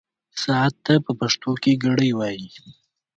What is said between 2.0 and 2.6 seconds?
وايي.